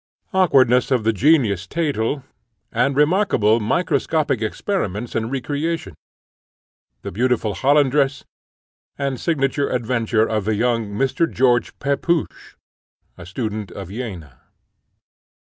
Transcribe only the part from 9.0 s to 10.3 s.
singular adventure